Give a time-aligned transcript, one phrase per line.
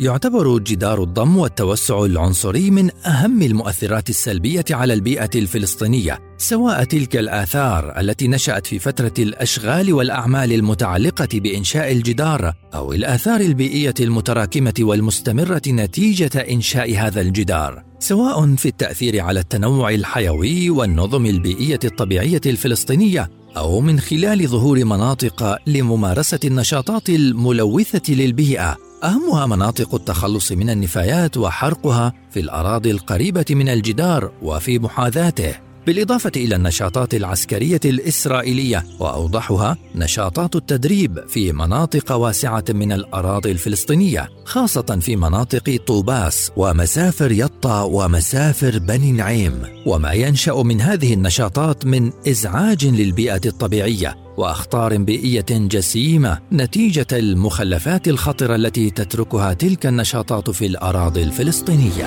[0.00, 8.00] يعتبر جدار الضم والتوسع العنصري من أهم المؤثرات السلبية على البيئة الفلسطينية سواء تلك الآثار
[8.00, 16.38] التي نشأت في فترة الأشغال والأعمال المتعلقة بإنشاء الجدار أو الآثار البيئية المتراكمة والمستمرة نتيجة
[16.50, 24.00] إنشاء هذا الجدار سواء في التأثير على التنوع الحيوي والنظم البيئية الطبيعية الفلسطينية أو من
[24.00, 28.83] خلال ظهور مناطق لممارسة النشاطات الملوثة للبيئة.
[29.04, 35.54] أهمها مناطق التخلص من النفايات وحرقها في الأراضي القريبة من الجدار وفي محاذاته.
[35.86, 44.98] بالإضافة إلى النشاطات العسكرية الإسرائيلية وأوضحها نشاطات التدريب في مناطق واسعة من الأراضي الفلسطينية خاصة
[45.00, 49.62] في مناطق طوباس ومسافر يطا ومسافر بني نعيم.
[49.86, 58.54] وما ينشأ من هذه النشاطات من إزعاج للبيئة الطبيعية وأخطار بيئية جسيمة نتيجة المخلفات الخطرة
[58.54, 62.06] التي تتركها تلك النشاطات في الأراضي الفلسطينية.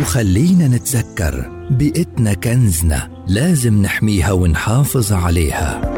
[0.00, 5.97] وخلينا نتذكر بيئتنا كنزنا لازم نحميها ونحافظ عليها.